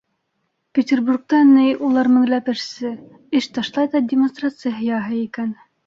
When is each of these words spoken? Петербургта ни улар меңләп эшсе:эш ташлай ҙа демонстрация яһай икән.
Петербургта 0.77 1.41
ни 1.51 1.67
улар 1.89 2.11
меңләп 2.15 2.51
эшсе:эш 2.55 3.53
ташлай 3.59 3.93
ҙа 3.95 4.05
демонстрация 4.15 4.77
яһай 4.93 5.27
икән. 5.29 5.59